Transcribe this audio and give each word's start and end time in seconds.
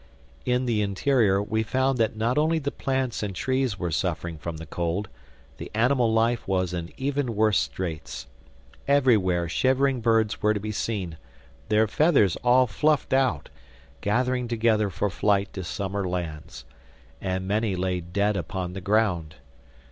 In 0.45 0.65
the 0.65 0.81
interior 0.81 1.43
we 1.43 1.61
found 1.61 1.99
that 1.99 2.15
not 2.15 2.35
only 2.35 2.57
the 2.57 2.71
plants 2.71 3.21
and 3.21 3.35
trees 3.35 3.77
were 3.77 3.91
suffering 3.91 4.39
from 4.39 4.57
the 4.57 4.65
cold: 4.65 5.09
the 5.57 5.69
animal 5.75 6.11
life 6.11 6.47
was 6.47 6.73
in 6.73 6.91
even 6.97 7.35
worse 7.35 7.59
straits. 7.59 8.25
Everywhere 8.87 9.47
shivering 9.47 10.01
birds 10.01 10.41
were 10.41 10.55
to 10.55 10.59
be 10.59 10.71
seen, 10.71 11.17
their 11.69 11.87
feathers 11.87 12.35
all 12.37 12.65
fluffed 12.65 13.13
out, 13.13 13.49
gathering 14.01 14.47
together 14.47 14.89
for 14.89 15.11
flight 15.11 15.53
to 15.53 15.63
summer 15.63 16.09
lands. 16.09 16.65
And 17.21 17.47
many 17.47 17.75
lay 17.75 17.99
dead 18.01 18.35
upon 18.35 18.73
the 18.73 18.81
ground. 18.81 19.35